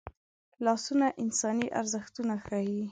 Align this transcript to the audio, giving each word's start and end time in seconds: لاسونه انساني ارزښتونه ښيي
لاسونه 0.65 1.07
انساني 1.23 1.67
ارزښتونه 1.79 2.33
ښيي 2.45 2.77